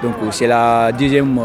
[0.00, 1.40] Donc c'est la deuxième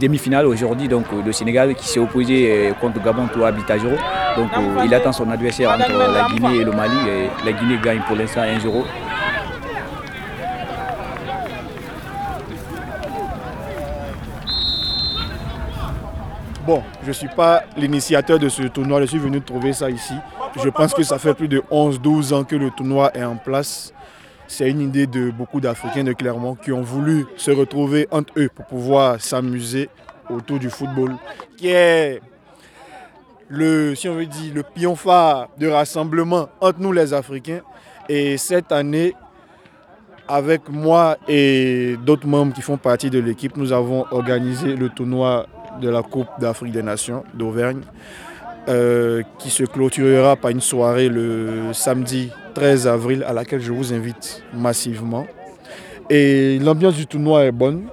[0.00, 0.86] demi-finale aujourd'hui.
[0.86, 3.96] Donc le Sénégal qui s'est opposé contre Gabon 3 à 0.
[4.36, 4.50] Donc
[4.84, 6.96] il attend son adversaire entre la Guinée et le Mali.
[7.08, 8.84] Et la Guinée gagne pour l'instant 1-0.
[16.66, 20.14] Bon, je ne suis pas l'initiateur de ce tournoi, je suis venu trouver ça ici.
[20.60, 23.94] Je pense que ça fait plus de 11-12 ans que le tournoi est en place.
[24.48, 28.48] C'est une idée de beaucoup d'Africains de Clermont qui ont voulu se retrouver entre eux
[28.52, 29.88] pour pouvoir s'amuser
[30.28, 31.14] autour du football,
[31.56, 32.20] qui est
[33.48, 37.60] le, si on veut dire, le pion phare de rassemblement entre nous les Africains.
[38.08, 39.14] Et cette année,
[40.26, 45.46] avec moi et d'autres membres qui font partie de l'équipe, nous avons organisé le tournoi
[45.80, 47.80] de la Coupe d'Afrique des Nations d'Auvergne,
[48.68, 53.92] euh, qui se clôturera par une soirée le samedi 13 avril à laquelle je vous
[53.92, 55.26] invite massivement.
[56.08, 57.88] Et l'ambiance du tournoi est bonne.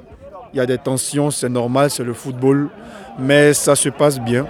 [0.54, 2.70] Il y a des tensions, c'est normal, c'est le football,
[3.18, 4.46] mais ça se passe bien.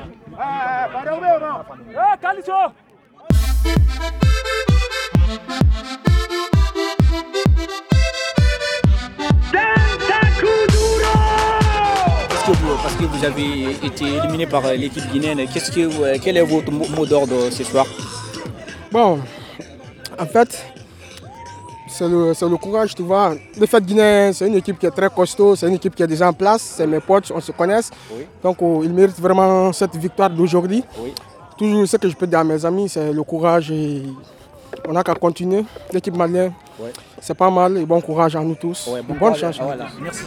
[13.23, 15.47] Vous avez été éliminé par l'équipe guinéenne.
[15.47, 17.85] Qu'est-ce que, quel est votre mot d'ordre ce soir?
[18.91, 19.17] Bon,
[20.19, 20.65] en fait,
[21.88, 23.33] c'est le, courage, tu vois.
[23.57, 26.07] Le fait guinéen, c'est une équipe qui est très costaud, c'est une équipe qui est
[26.07, 27.80] déjà en place, c'est mes potes, on se connaît.
[28.43, 30.83] Donc oh, ils méritent vraiment cette victoire d'aujourd'hui.
[31.58, 34.03] Toujours ce que je peux dire à mes amis, c'est le courage et
[34.85, 35.63] on n'a qu'à continuer.
[35.93, 36.52] L'équipe malienne,
[37.21, 38.89] c'est pas mal et bon courage à nous tous.
[39.08, 39.59] Bonne chance.
[40.02, 40.23] Merci.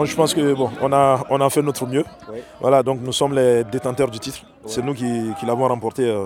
[0.00, 2.06] Moi, je pense que bon, on a, on a fait notre mieux.
[2.58, 4.38] Voilà, donc nous sommes les détenteurs du titre.
[4.64, 6.24] C'est nous qui, l'avons remporté euh,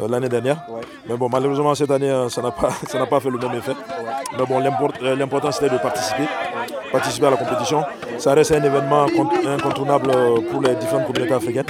[0.00, 0.64] euh, l'année dernière.
[1.08, 3.72] Mais bon, malheureusement cette année, euh, ça n'a pas, ça pas fait le même effet.
[4.38, 6.28] Mais bon, l'important c'était de participer,
[6.92, 7.82] participer à la compétition.
[8.18, 9.06] Ça reste un événement
[9.46, 10.12] incontournable
[10.52, 11.66] pour les différentes communautés africaines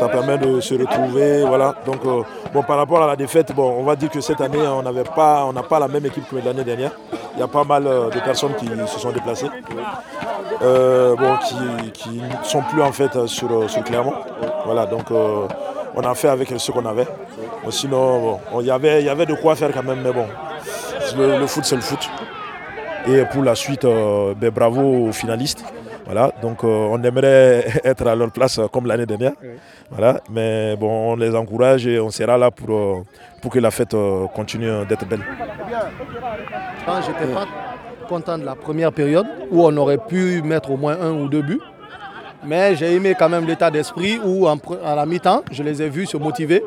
[0.00, 1.44] ça permet de se retrouver.
[1.44, 1.74] Voilà.
[1.84, 2.02] Donc,
[2.52, 4.92] bon, par rapport à la défaite, bon, on va dire que cette année, on n'a
[5.04, 6.92] pas, pas la même équipe que l'année dernière.
[7.34, 9.50] Il y a pas mal de personnes qui se sont déplacées.
[10.62, 11.36] Euh, bon,
[11.92, 14.14] qui ne sont plus en fait sur, sur Clermont.
[14.64, 15.46] Voilà, donc euh,
[15.94, 17.06] on a fait avec ce qu'on avait.
[17.70, 20.26] sinon, il y, avait, y avait de quoi faire quand même, mais bon,
[21.16, 22.08] le, foot c'est le foot.
[23.06, 25.64] Et pour la suite, euh, ben, bravo aux finalistes.
[26.12, 29.30] Voilà, donc on aimerait être à leur place comme l'année dernière.
[29.92, 33.04] Voilà, mais bon, on les encourage et on sera là pour,
[33.40, 33.94] pour que la fête
[34.34, 35.22] continue d'être belle.
[37.06, 37.46] j'étais pas
[38.08, 41.42] content de la première période où on aurait pu mettre au moins un ou deux
[41.42, 41.60] buts.
[42.44, 46.06] Mais j'ai aimé quand même l'état d'esprit où à la mi-temps, je les ai vus
[46.06, 46.64] se motiver.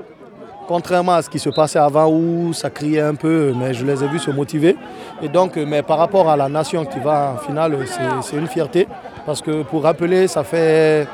[0.70, 4.02] Contrairement à ce qui se passait avant où ça criait un peu, mais je les
[4.02, 4.78] ai vus se motiver.
[5.22, 7.78] Et donc, mais par rapport à la nation qui va en finale,
[8.22, 8.88] c'est une fierté.
[9.26, 11.08] Parce que pour rappeler, ça fait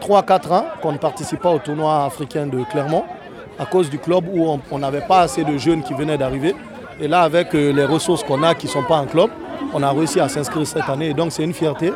[0.00, 3.04] 3-4 ans qu'on ne participe pas au tournoi africain de Clermont
[3.58, 6.54] à cause du club où on n'avait pas assez de jeunes qui venaient d'arriver.
[7.00, 9.30] Et là, avec euh, les ressources qu'on a qui ne sont pas en club,
[9.72, 11.10] on a réussi à s'inscrire cette année.
[11.10, 11.92] Et donc c'est une fierté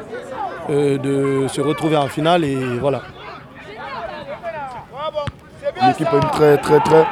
[0.70, 3.02] euh, de se retrouver en finale et voilà.
[5.86, 7.06] L'équipe a un très très très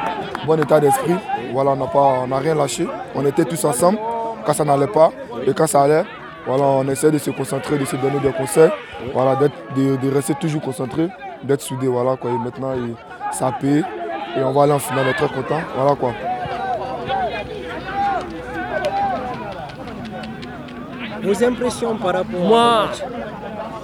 [0.45, 1.15] bon état d'esprit.
[1.53, 2.87] Voilà, on n'a rien lâché.
[3.15, 3.99] On était tous ensemble
[4.45, 5.11] quand ça n'allait pas
[5.45, 6.03] et quand ça allait.
[6.45, 8.71] Voilà, on essaie de se concentrer, de se donner des conseils,
[9.13, 9.49] voilà, de,
[9.95, 11.07] de, rester toujours concentré,
[11.43, 11.87] d'être soudé.
[11.87, 12.31] Voilà, quoi.
[12.31, 12.73] Et maintenant,
[13.31, 13.83] ça paye
[14.37, 15.61] et on va aller en finale, on est très content.
[15.75, 16.13] Voilà quoi.
[21.23, 22.89] Vos impressions par rapport Moi,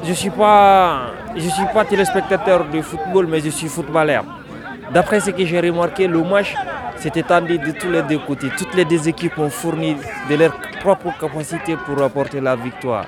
[0.03, 4.23] je ne suis, pas, je suis pas téléspectateur de football, mais je suis footballeur.
[4.91, 6.55] D'après ce que j'ai remarqué, le match
[6.95, 8.47] s'est étendu de tous les deux côtés.
[8.57, 9.97] Toutes les deux équipes ont fourni
[10.29, 10.57] de leur
[10.95, 13.05] propre capacité pour apporter la victoire.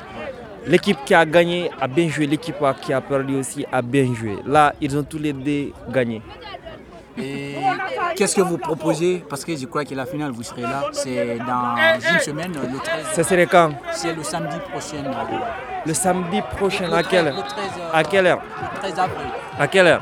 [0.66, 4.40] L'équipe qui a gagné a bien joué, l'équipe qui a perdu aussi a bien joué.
[4.46, 6.22] Là, ils ont tous les deux gagné.
[7.18, 7.56] Et
[8.16, 9.24] qu'est-ce que vous proposez?
[9.30, 10.84] Parce que je crois que la finale, vous serez là.
[10.92, 11.76] C'est dans
[12.14, 13.06] une semaine, le 13.
[13.14, 13.72] Ça serait quand?
[13.92, 15.04] C'est le samedi prochain.
[15.86, 17.46] Le samedi prochain, à quelle heure?
[17.94, 18.42] À quelle heure?
[18.74, 19.28] Le 13 avril.
[19.60, 20.02] À quelle heure?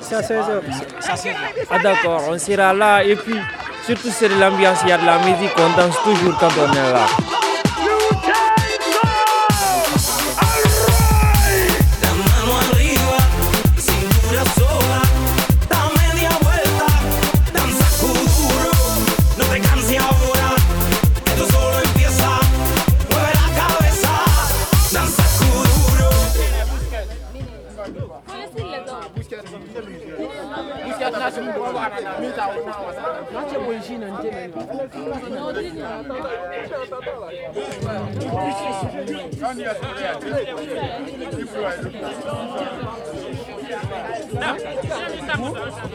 [0.00, 0.60] C'est à 16h.
[1.00, 1.34] C'est à 16h.
[1.70, 3.04] Ah d'accord, on sera là.
[3.04, 3.36] Et puis,
[3.84, 6.92] surtout de l'ambiance, il y a de la musique, on danse toujours quand on est
[6.92, 7.39] là.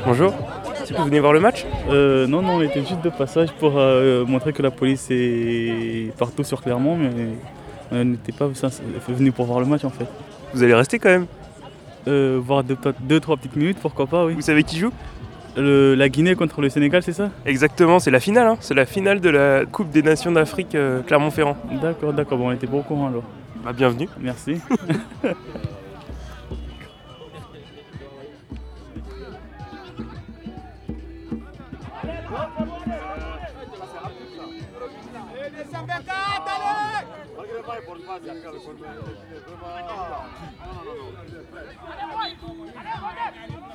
[0.06, 0.34] Bonjour.
[0.82, 1.66] Est-ce que vous venez voir le match?
[1.90, 6.12] Euh, non, non, on était juste de passage pour euh, montrer que la police est
[6.18, 7.10] partout sur Clermont, mais
[7.92, 8.48] on n'était pas
[9.08, 10.06] venu pour voir le match en fait.
[10.54, 11.28] Vous allez rester quand même
[12.08, 14.36] Euh, voir deux, deux, trois petites minutes, pourquoi pas, oui.
[14.36, 14.92] Vous savez qui joue?
[15.56, 17.30] Le- La Guinée contre le Sénégal, c'est ça?
[17.46, 18.48] Exactement, c'est la finale.
[18.48, 18.58] hein.
[18.60, 21.58] C'est la finale de la Coupe des Nations d'Afrique euh, Clermont-Ferrand.
[21.82, 23.24] D'accord, d'accord, bon, on était pas au courant alors.
[23.64, 24.10] Bah, bienvenue.
[24.20, 24.60] Merci.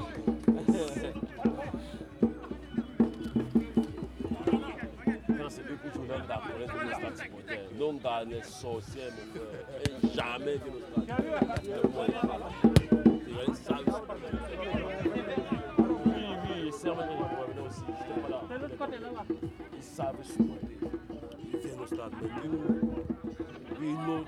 [7.91, 7.91] supporters.
[7.91, 9.65] Non, dans les sorciers, mon frère.
[9.83, 11.25] Et jamais vu au stade.
[11.65, 12.49] Le point est pas là.
[13.33, 14.31] C'est un sale supporter.
[15.77, 17.81] Oui, oui, ils servent les problèmes aussi.
[17.87, 18.21] J'étais
[18.77, 19.23] pas là.
[19.75, 20.77] Ils savent supporter.
[21.53, 22.13] Ils viennent au stade.
[22.21, 22.63] Mais nous,
[23.79, 24.23] oui, non.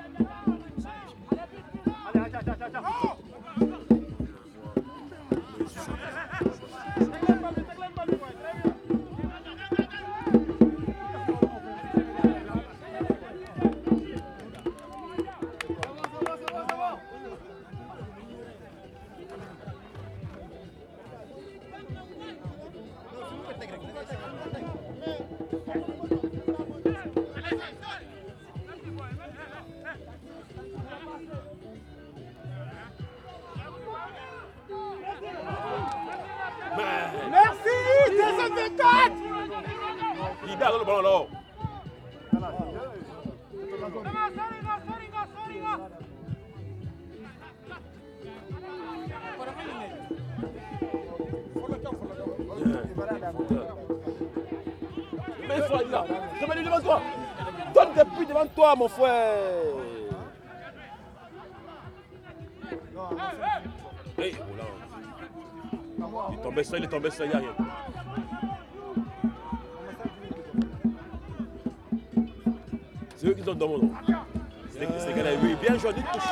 [55.93, 56.05] Là.
[56.55, 57.01] Lui devant toi.
[57.73, 59.37] Donne des devant toi, mon frère.
[64.17, 64.43] Hey, oh.
[66.29, 67.55] Il est tombé ça, il est tombé ça, il n'y a rien.
[73.15, 73.89] C'est eux qui ont demandé.
[74.71, 76.23] C'est c'est gars-là, oui, bien joué, touche.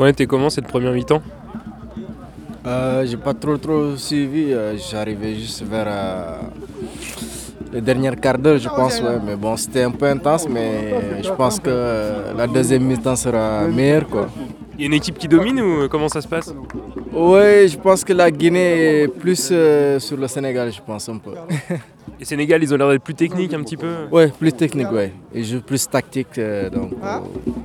[0.00, 1.20] Ouais, t'es comment cette première mi-temps?
[2.66, 6.38] Euh, j'ai pas trop trop suivi, euh, j'arrivais juste vers euh,
[7.70, 9.18] le dernier quart d'heure je pense, ouais.
[9.22, 14.06] mais bon c'était un peu intense mais je pense que la deuxième mi-temps sera meilleure
[14.08, 14.28] quoi.
[14.80, 16.54] Il y a une équipe qui domine ou comment ça se passe?
[17.12, 21.18] Oui, je pense que la Guinée est plus euh, sur le Sénégal, je pense un
[21.18, 21.32] peu.
[22.20, 25.10] Et Sénégal, ils ont l'air d'être plus techniques un petit peu Oui, plus technique, ouais.
[25.32, 27.18] Ils jouent plus tactique, euh, donc euh,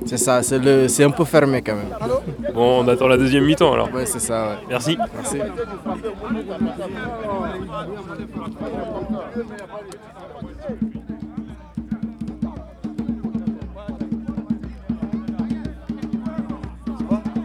[0.06, 1.94] c'est ça, c'est le- c'est un peu fermé quand même.
[2.54, 3.92] Bon, on attend la deuxième mi-temps alors.
[3.92, 4.56] Ouais, c'est ça, ouais.
[4.70, 4.96] Merci.
[5.14, 5.38] Merci.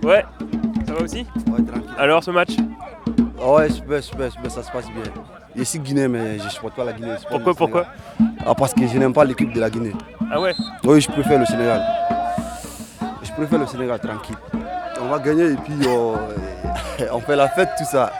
[0.03, 0.23] Ouais,
[0.87, 1.25] ça va aussi?
[1.47, 1.91] Ouais, tranquille.
[1.97, 2.55] Alors ce match?
[3.41, 5.03] Ah ouais, super, super, super, ça se passe bien.
[5.55, 7.15] Je suis Guinée, mais je ne supporte pas la Guinée.
[7.29, 7.85] Pourquoi, pourquoi?
[8.45, 9.93] Ah, parce que je n'aime pas l'équipe de la Guinée.
[10.31, 10.53] Ah ouais?
[10.83, 11.81] Oui, je préfère le Sénégal.
[13.23, 14.37] Je préfère le Sénégal tranquille.
[15.01, 16.15] On va gagner et puis euh,
[17.11, 18.11] on fait la fête, tout ça.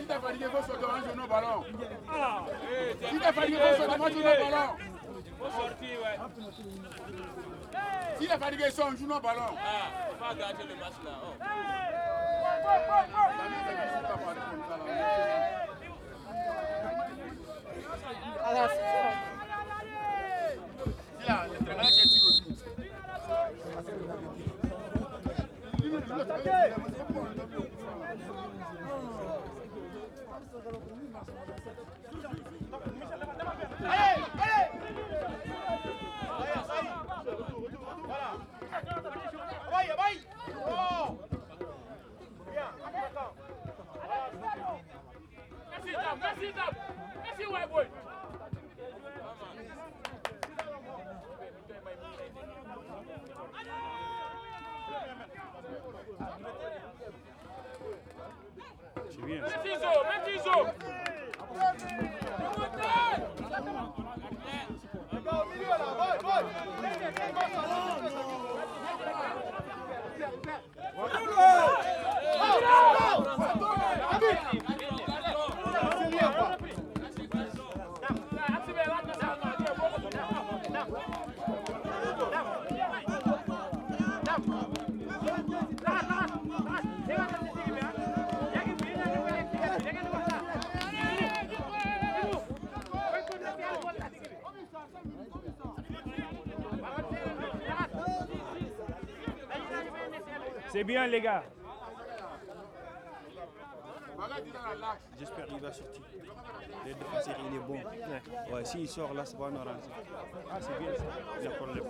[0.00, 1.64] Si t'es fatigué, il faut sortir, on joue nos ballons.
[3.10, 4.74] Si t'es fatigué, il faut sortir, on joue nos ballons.
[5.38, 6.16] Faut sortir, ouais.
[8.18, 9.54] Si t'es fatigué, il sort, nos ballons.
[9.58, 9.88] Ah,
[10.20, 11.10] on garder le match là.
[11.22, 11.34] Oh.
[21.20, 22.42] Si là, l'entraîneur est dur aussi.
[26.20, 26.74] Attaquez
[59.20, 59.59] Chimia.
[66.40, 66.80] Go!
[100.90, 101.44] Bien, les gars.
[105.18, 106.02] J'espère qu'il va sortir.
[106.84, 107.78] Le défenseur, il est bon.
[108.52, 108.64] Ouais.
[108.64, 109.76] s'il sort là, c'est pas normal.
[110.50, 111.04] Ah, c'est bien ça.
[111.38, 111.84] Il y a problème.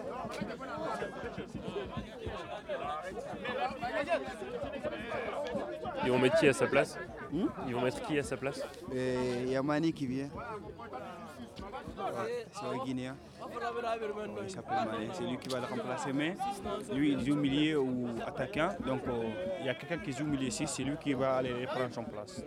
[6.05, 6.99] Ils vont mettre qui à sa place?
[7.67, 8.63] Ils vont mettre qui à sa place?
[8.93, 10.29] Il y a Mani qui vient.
[12.53, 13.17] C'est un Guinéen.
[15.13, 16.13] C'est lui qui va le remplacer.
[16.13, 16.37] Mais
[16.93, 18.71] lui, il joue milieu ou attaquant.
[18.87, 19.31] Donc euh,
[19.61, 20.67] il y a quelqu'un qui joue milieu ici.
[20.67, 22.43] C'est lui qui va aller prendre son place.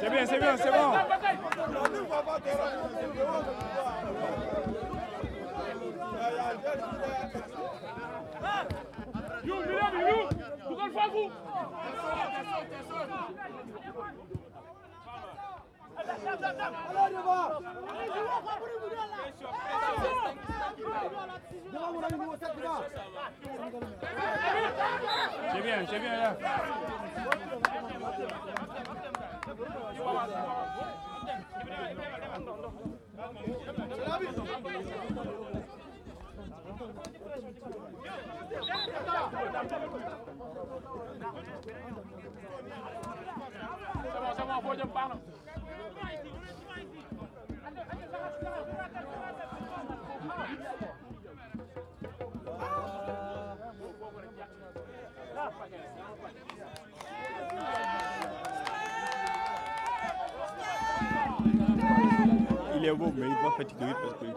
[0.00, 1.57] C'est bien, c'est bien, c'est bon.
[25.52, 26.36] C'est bien, c'est bien là.
[31.78, 31.94] C'est
[44.20, 44.90] bon, c'est bon, foo jëm
[62.88, 64.28] Il est beau, mais il va fatiguer vite parce qu'il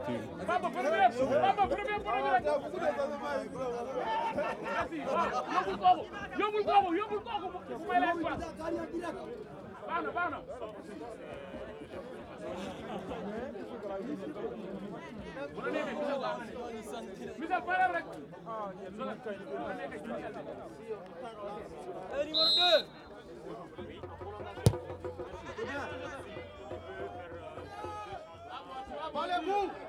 [29.41, 29.80] Allez-vous Michel,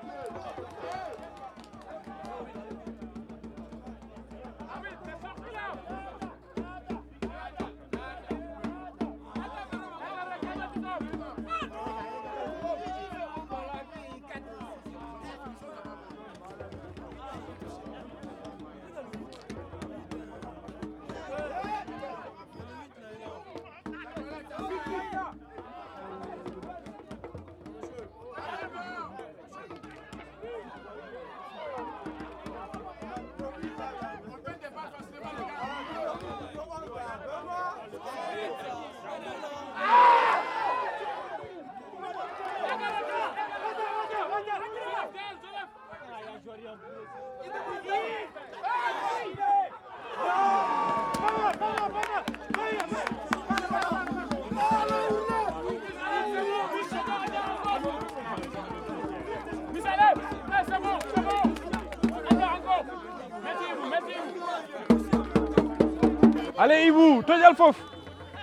[66.63, 67.81] allez Ibou tojal foofu.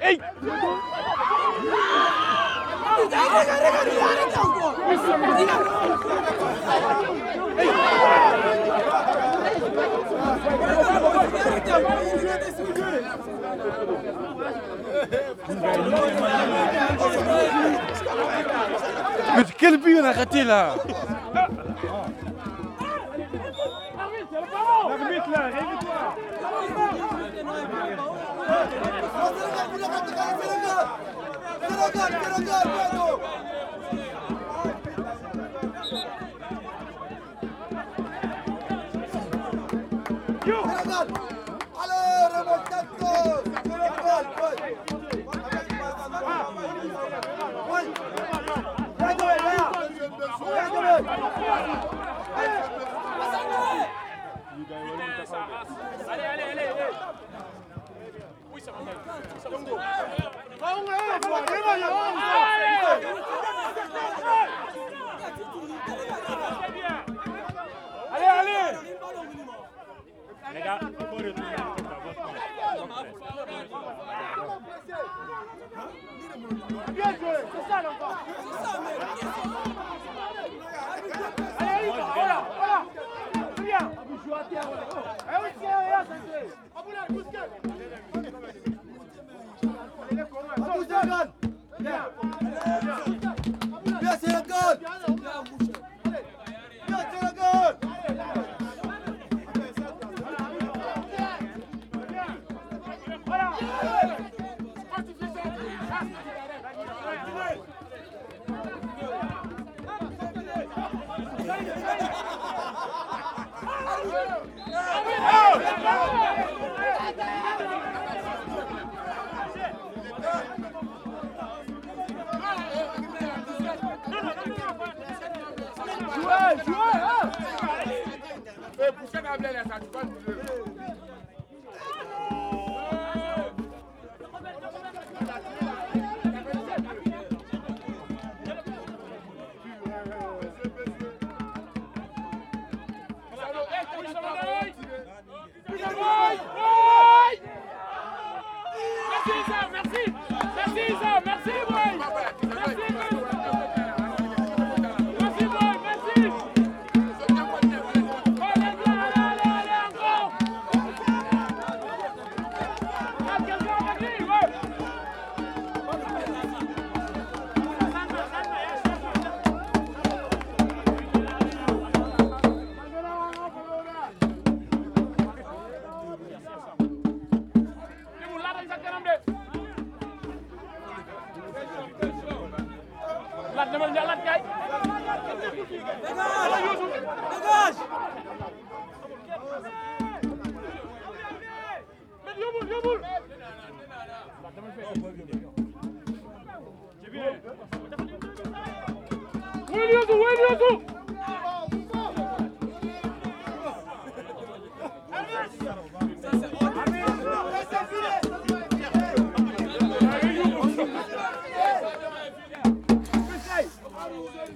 [0.03, 0.21] Ey
[19.37, 20.75] Mais quel but on a raté là.
[56.09, 56.91] Allez, allez, allez, allez.
[58.53, 60.20] Oui, ça va.
[60.89, 62.40] 哎，我赢了，赢了！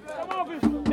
[0.03, 0.84] Vamos, on, Vitor.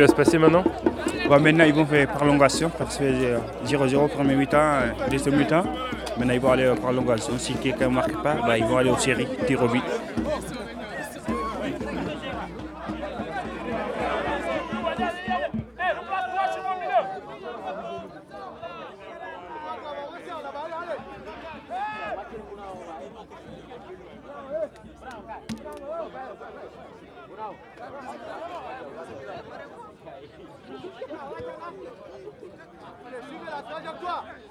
[0.00, 0.64] Va se passer maintenant
[1.28, 5.64] Bah, maintenant, ils vont faire prolongation parce que euh, 0-0 premier mi-temps, euh, deuxième mi-temps.
[6.18, 7.34] Maintenant, ils vont aller en prolongation.
[7.38, 9.82] Si quelqu'un ne marque pas, bah, ils vont aller aux séries, tir au but.
[33.60, 34.49] Attention,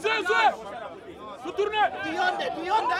[0.00, 0.50] jouez, jouez
[1.44, 2.94] Vous tournez Dionde, Dionde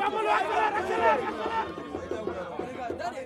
[0.00, 1.87] Vamos,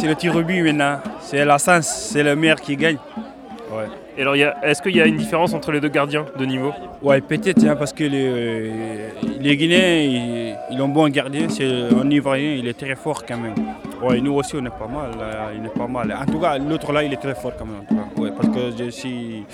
[0.00, 0.98] c'est le tir au but maintenant.
[1.20, 2.96] C'est la sens, c'est le meilleur qui gagne.
[3.70, 3.84] Ouais.
[4.16, 6.72] Et alors, est-ce qu'il y a une différence entre les deux gardiens de niveau?
[7.02, 11.48] Ouais, peut-être, hein, parce que les, euh, les Guinéens, ils, ils ont bon gardien.
[11.50, 13.54] C'est un Ivoirien, il est très fort quand même.
[14.02, 15.10] Ouais, nous aussi, on est pas mal.
[15.18, 16.16] là, il est pas mal.
[16.18, 17.82] En tout cas, l'autre là, il est très fort quand même.
[17.82, 18.20] en tout cas.
[18.22, 19.44] Ouais, parce que je suis,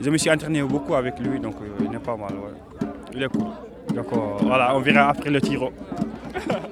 [0.00, 2.32] je me suis entraîné beaucoup avec lui, donc euh, il est pas mal.
[2.32, 2.88] ouais.
[3.14, 3.48] Il est cool.
[3.94, 5.60] Donc euh, voilà, on verra après le tir.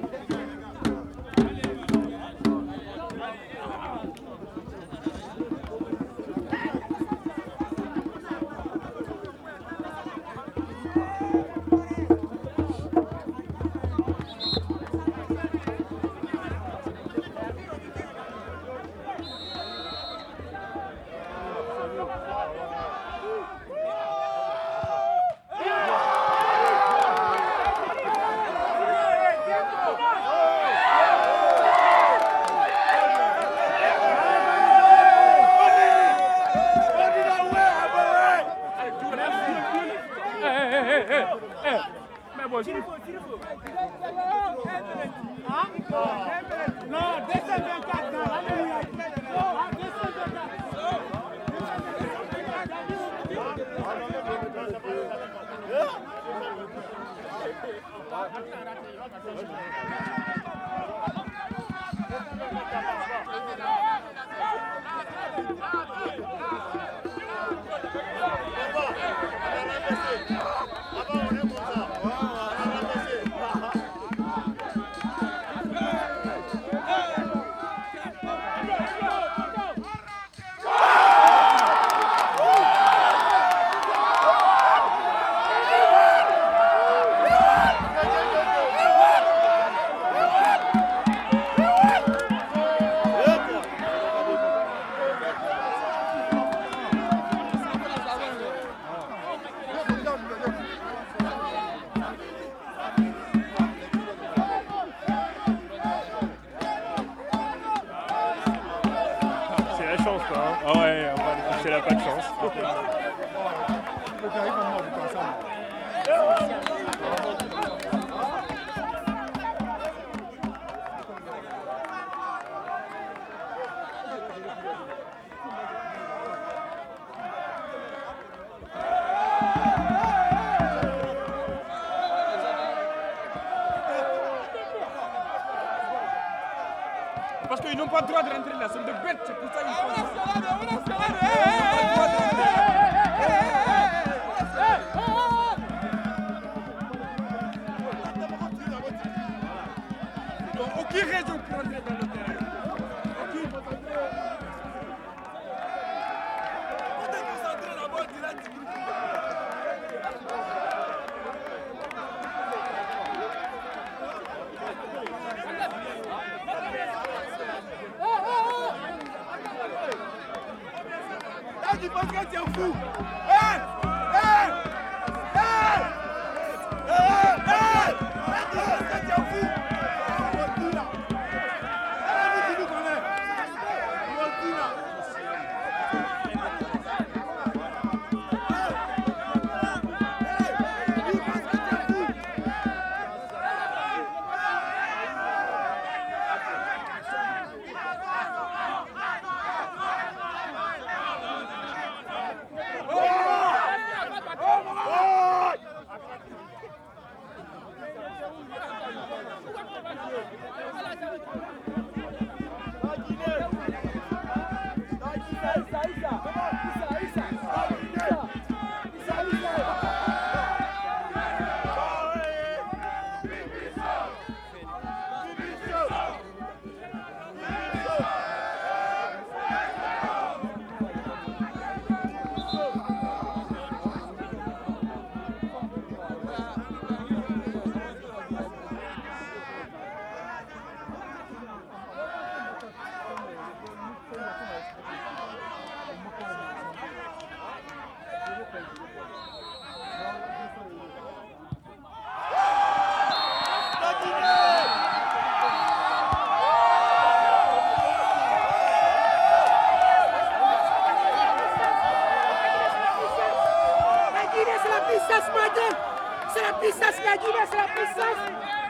[266.59, 268.68] puissance, la Guinée, c'est la puissance.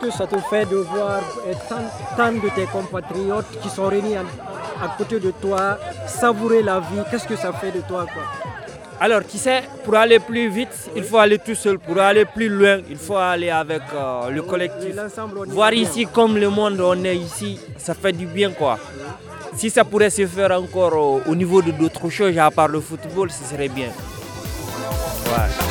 [0.00, 1.76] Qu'est-ce que ça te fait de voir euh, tant,
[2.16, 4.20] tant de tes compatriotes qui sont réunis à,
[4.84, 7.02] à côté de toi, savourer la vie?
[7.10, 8.22] Qu'est-ce que ça fait de toi quoi?
[9.00, 11.78] Alors, qui sait, pour aller plus vite, il faut aller tout seul.
[11.78, 14.94] Pour aller plus loin, il faut aller avec euh, le collectif.
[15.48, 15.80] Voir bien.
[15.82, 18.78] ici comme le monde, on est ici, ça fait du bien quoi.
[19.56, 22.80] Si ça pourrait se faire encore au, au niveau de d'autres choses, à part le
[22.80, 23.88] football, ce serait bien.
[25.26, 25.67] Ouais.